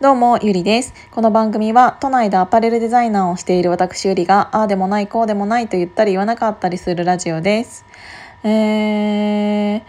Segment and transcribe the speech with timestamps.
[0.00, 0.94] どうも、ゆりです。
[1.10, 7.84] この番組は、都内でアパレルデザイナーをしている私ゆりが、ああでもない、こうでもないと言ったり言わなかったりするラジオです。
[8.44, 9.80] えー、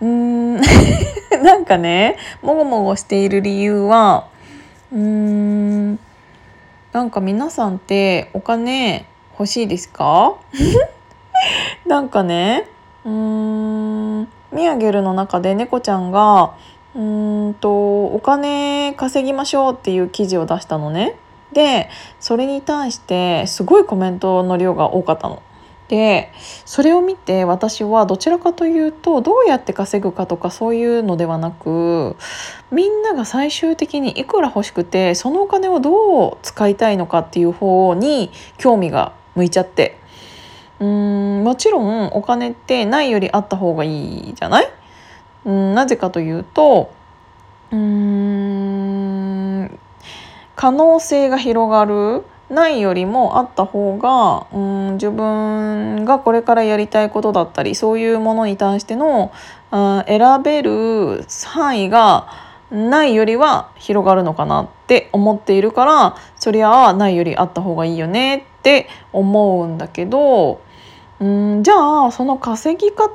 [0.00, 0.60] うーん、
[1.42, 4.28] なんかね、もごもごしている理由は、
[4.92, 5.98] うーん、
[6.92, 10.36] なんか皆さんってお金欲しいですか？
[11.84, 12.68] なんかね、
[13.04, 16.52] うーん、ミヤゲルの中で猫ちゃんが、
[16.96, 21.16] うんとお金稼ぎましょうっていう記事を出したのね。
[21.52, 21.88] で
[22.20, 25.42] それに対してすごいコメントの量が多かったの。
[25.88, 26.32] で
[26.64, 32.16] それを見て私はどちらかというとどうやって稼ぐかとかそういうのではなく
[32.72, 39.96] みんなが最終的にいくら欲しくてそのお金をどう使いたいのかっていう方に興味が向いちゃって
[40.80, 44.68] うんもちろんお金ってないよりあった方がいいじゃない？
[45.46, 46.92] うん、なぜかというと
[47.72, 49.78] うん
[50.54, 59.32] 可能性が広がるないよりもあった方がうん自分がこれからやりたいことだったりそういうものに対しての
[59.70, 62.28] あ選べる範囲が
[62.70, 70.60] ないよりは広がるのかなって思っているからそりゃあないよりあった方がいいよねって思うんだけど
[71.20, 73.12] うんじゃあその稼ぎ方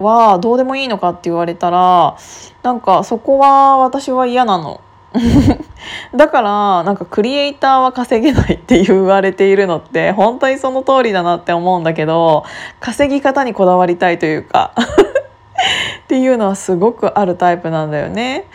[0.00, 2.16] はどうでもいいのかって言われたら
[2.62, 4.80] なんかそこは私は嫌なの。
[6.14, 12.44] だからなんかクリエイターは稼げないって言われているのって本当にその通りだなって思うんだけど
[12.78, 18.46] 稼ぎ方にこだわりたいというか っていうのはすごくあるタイプなんだよね。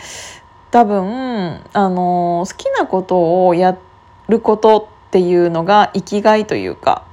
[0.72, 3.78] 多分あの好きなことをや
[4.28, 7.04] ることっていうのが生きがいというか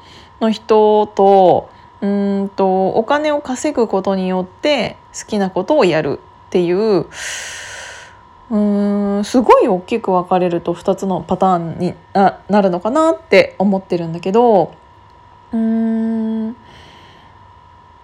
[0.41, 1.71] の人と
[2.03, 7.07] うんとお金を稼ぐことによって好きなことをやるっていう
[8.51, 8.57] う
[9.21, 14.75] んすごい大きく分かれると2つのパターンになるのかなって思ってるんだけど
[15.53, 16.57] うーん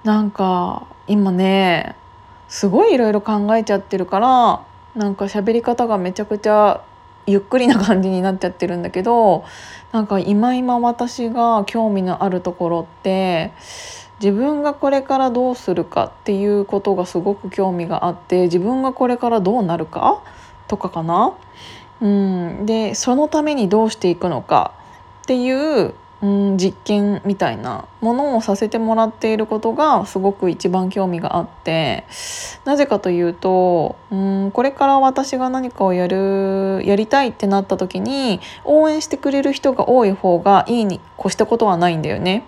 [0.04, 1.96] なんか今ね
[2.46, 4.64] すごいいろいろ考えちゃってるから
[4.94, 6.82] なんか喋り方がめちゃくちゃ
[7.28, 9.44] ゆっくりな感じになっちゃってるんだけど
[9.92, 13.52] なんか今今私が興味のあるところって
[14.20, 20.22] 自分がこれからどうするかっていうことがすごく興味があって自分がこれからどうなるか
[20.66, 21.34] とかかな？
[22.00, 24.72] うん、でそのためにどうしていくのか
[25.22, 32.04] っていううん、実験みたいなものをさせてもらっていることがすごく一番興味があって
[32.64, 42.44] なぜかというとうんこれから私が何かをやるやりたいってなった時に応援してくれる人が多い方がいいに越したことはないんだよね。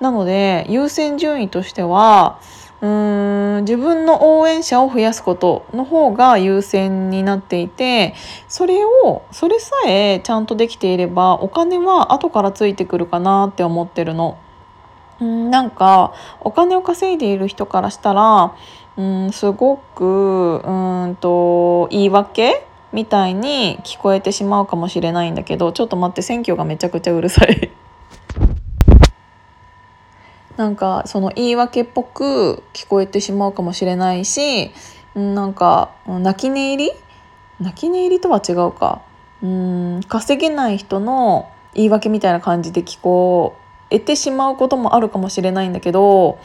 [0.00, 2.40] なので優先順位としては
[2.82, 8.14] うーん自分の応援者を増やすことの方が優先になっていて
[8.48, 14.36] それをそれさえちゃんとできていればお金は後からついてくるかなって思ってるの。
[15.20, 18.56] うんなんかお金を稼いでいる人からしたら
[18.96, 27.70] うんすごくうんと言い訳みたいに聞こえてしまうかもしれないんだけどちょっと待って選挙がめちゃくちゃうるさい
[30.56, 34.70] なんかその言い訳っぽく聞こえてしまうかもしれないし
[35.14, 36.92] なんか泣き寝入り？
[37.60, 39.02] 泣き寝入りとは違うか
[39.42, 43.56] うん稼げない人の言い訳みたいな感じで聞こ
[43.90, 46.38] えてしまうこともあるかもしれないんだけど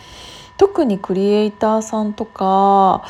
[0.58, 3.06] 特にクリエイターさんとか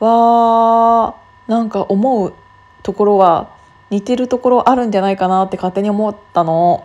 [0.00, 2.34] はなんか思う
[2.82, 3.50] ところは
[3.90, 6.82] 似てるところあるんじゃないかなって勝手に思ったの。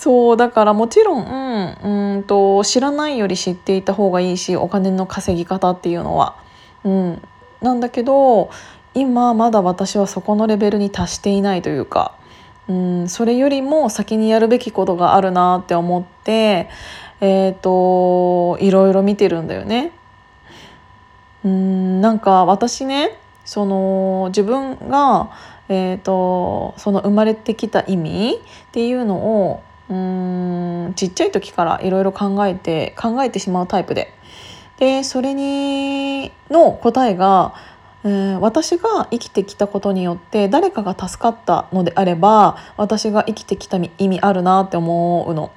[0.00, 6.36] そうだからもちろん、うん、と知らないより知っていた方がいいしお金の稼ぎ方っていうのは。
[6.84, 7.22] うん、
[7.60, 8.48] なんだけど
[8.94, 12.14] 今まだ私はそこのレベルに達していないというか、
[12.66, 16.70] うん、それよりも先にやるべきことがあるなって思って
[17.20, 19.92] えっ、ー、といろいろ見てるんだよね。
[21.44, 25.30] うんなんか私ねその自分が、
[25.68, 34.14] えーとその生まれてきた意味っていうのをちっちゃい時からいろいろ考えて考えてしまうタイプで
[34.78, 37.54] でそれにの答えが、
[38.40, 45.52] 私が生きてきたことによって誰かが助かったのであれば私が生きてきた意味あるなって思うの。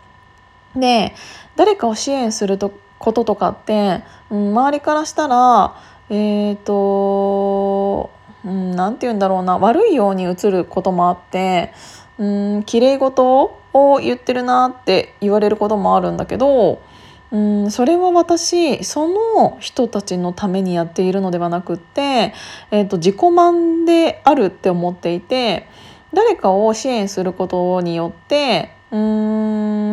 [0.75, 1.15] で
[1.55, 2.57] 誰かを支援する
[2.99, 5.77] こととかって、うん、周りからしたら
[6.09, 8.11] えっ、ー、と
[8.43, 11.73] 何、うん、て言うんだろうな悪いように映ることもあって
[12.19, 12.25] う
[12.59, 16.81] ん綺麗事を言ってるなって言われることもあるんだけど
[17.31, 22.33] うんそれは私その人たちのためにやっているのではなくって、
[22.69, 25.67] えーと、自己満であるって思っていて
[26.13, 28.99] 誰かを支援することによってうー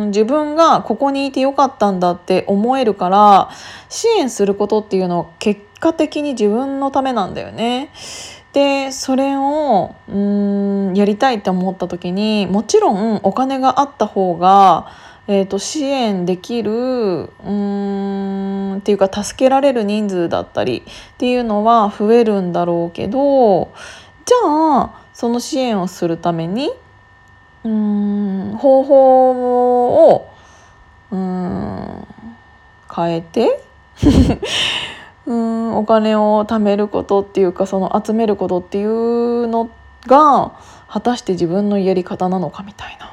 [0.05, 3.49] ん自分がここにいてよかったんだって思えるから
[3.89, 7.89] 支援することっていうのは結果的に自分のためなんだよね。
[8.53, 14.91] でそれをうんやりたいって思った時にもちろんお金があった方が
[15.27, 23.71] えーと、支援できるうんっていうか助けられる人数だったりっていうのは増えるんだろうけど
[24.25, 26.71] じゃあその支援をするために
[27.63, 30.33] うん方法を
[31.11, 32.07] うん
[32.93, 33.63] 変えて
[35.25, 39.69] うんお金を貯めることっていうかその集めることっていうの
[40.07, 40.53] が
[40.87, 43.09] 果たして自分のやり方なのかみたいなっ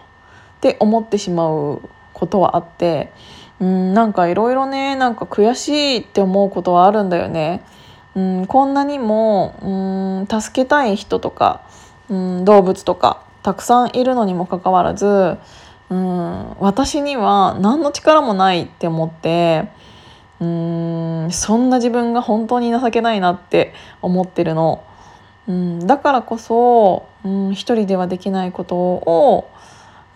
[0.60, 1.82] て思ってしまう
[2.12, 3.12] ことはあって
[3.60, 7.64] うんなんかいろいろねなんか悔しいって思うことはあるんだよね。
[8.14, 11.62] うんこんなにもうん助けたい人とか
[12.08, 15.38] うん動物とかたくさんいるのにもかかわらず
[15.90, 19.70] うん私には何の力もないって思って
[20.44, 24.84] んそんな自分が本当に情けないなって思ってるの。
[25.48, 29.50] うん、だからこそ、うん、一人ではできないことを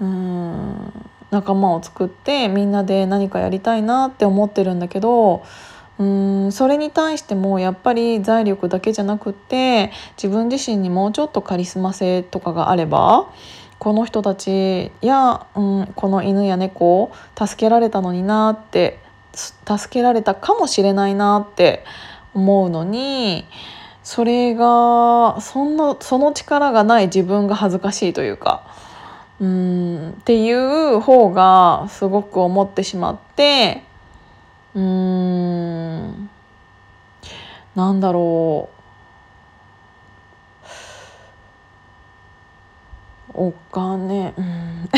[0.01, 0.93] うん
[1.31, 5.43] 仲間を作ってみんなで何かやりたいなって思ってるんだけど
[5.99, 13.33] うんそれに対してもやっぱり財力だけじゃなくって自分自身にもうちょっとカリスマ性とかがあれば
[13.79, 18.99] この人たちや、うん、この犬や猫を助けられたのになって
[19.35, 21.85] 助けられたかもしれないなって
[22.35, 23.47] 思うのに
[24.03, 28.65] それがそんなその力がない自分が恥ずかしいというか。
[29.41, 33.83] うんっていう方がすごく思ってしまって
[34.73, 36.31] うん
[37.75, 38.69] なんだろ
[43.35, 44.89] うお金うん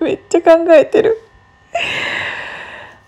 [0.00, 1.22] めっちゃ考えてる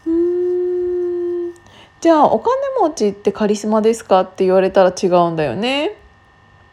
[0.06, 1.54] うん
[2.00, 5.96] じゃあお金持ちってカリスマですかって言われたら違うんだよね。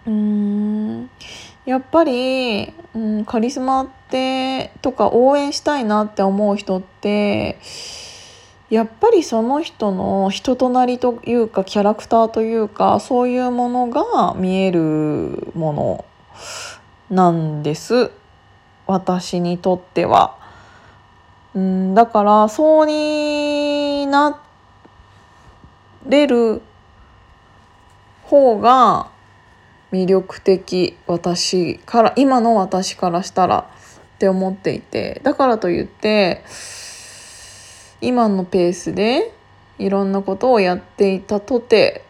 [0.06, 1.10] うん。
[1.66, 7.60] やっぱり、うん、カリスマってとか応援したいなって思う人って
[8.70, 16.06] やっぱりその人の人となりというかキャラクターというかそういうものが見えるもの
[17.10, 18.12] なんです。
[18.86, 20.38] 私にとっては。
[21.54, 24.40] うん、だからそうにな
[26.08, 26.62] れる
[28.24, 29.12] 方が
[29.92, 33.70] 魅力的私から今の私からしたら
[34.16, 36.44] って思っていてだからといって
[38.02, 39.34] 今のペースで
[39.80, 42.04] いろんなことをやっていたとて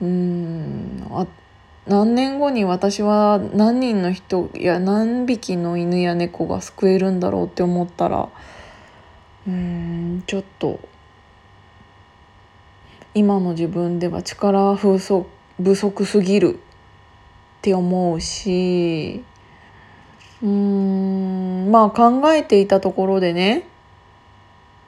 [0.00, 1.26] うんあ
[1.86, 8.28] 何年後に私は何人の人や何匹の犬や猫が救えるんだろうって思ったら
[9.46, 10.78] うんちょっと
[13.14, 15.26] 今の自分では力不足
[15.60, 19.24] 不足すぎるって思うし
[20.42, 23.66] うーんまあ考えていたところでね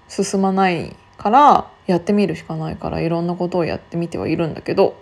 [0.08, 4.96] 進まないからやってみるしかないからいろんなことをやってみてはいるんだけど、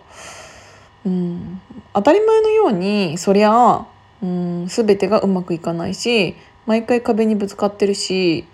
[1.05, 1.61] うん、
[1.93, 3.87] 当たり前のようにそりゃ、
[4.23, 6.35] うん、全てがうまくいかないし
[6.67, 8.47] 毎回壁にぶつかってるし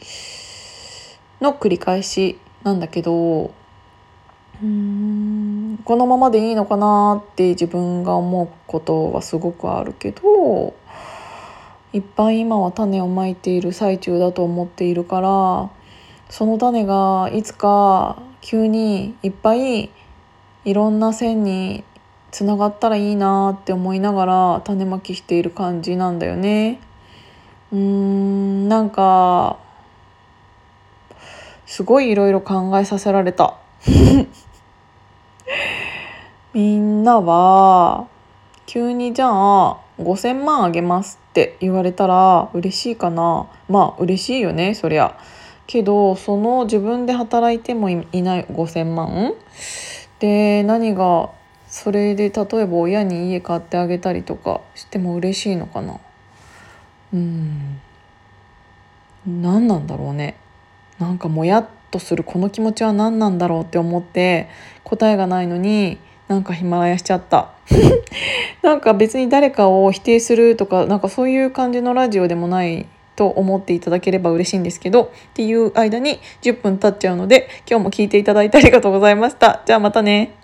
[1.40, 3.52] の繰り返しなんだけど
[4.62, 10.74] うんこのままでいいのかなって自分が思うことはすごくあるけど
[11.92, 15.70] いっぱい今は種をまいている最中だと思っているから
[16.30, 19.90] その種がいつか急にいっぱい
[20.64, 21.84] いろんな線に
[22.30, 26.80] つながったらいいなって思いながら種まきしている感じなんだよね。
[27.72, 29.58] うーんなんか
[31.66, 33.56] すごいいろいろ考えさせられた。
[36.54, 38.06] みんなは
[38.66, 43.46] 急にじゃあ5,000万あげますって言われたら嬉しいかな。
[43.68, 45.16] まあ嬉しいよねそりゃ。
[45.66, 49.34] けどその自分で働いてもいない5,000万？
[50.18, 51.30] で何が
[51.68, 55.98] それで例えば親に家買ってあげたりとかしても嬉しいのかな？
[57.12, 57.80] うん。
[59.26, 60.36] 何なんだろうね。
[60.98, 64.48] なんかもやっとするこの気持ちは何なんだろうって思って
[64.82, 67.52] 答えがないのになんかヒマラヤしちゃった
[68.62, 72.86] なんか別に誰かを否定するとかなんかそういう感じのラジオでもない
[73.16, 79.62] と思っていただければ嬉しいんですけどっていう間に10分経っちゃうので今日も聞いていただいてありがとうございました。
[79.64, 80.43] じゃあまたね。